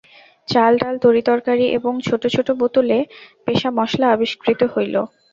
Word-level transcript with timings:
চাল-ডাল, 0.47 0.95
তরি-তরকারি 1.03 1.65
এবং 1.77 1.93
ছোটো 2.07 2.27
ছোটো 2.35 2.51
বোতলে 2.61 2.97
পেষা 3.45 3.69
মশলা 3.77 4.07
আবিষ্কৃত 4.11 4.61
হইল। 4.73 4.95